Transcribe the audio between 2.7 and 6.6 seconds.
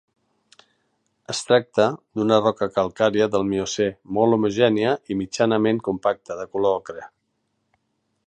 calcària del Miocè, molt homogènia i mitjanament compacta, de